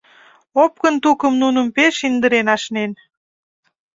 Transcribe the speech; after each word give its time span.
Опкын 0.63 0.95
тукым 1.03 1.33
нуным 1.41 1.67
пеш 1.75 1.95
индырен 2.07 2.47
ашнен. 2.55 2.91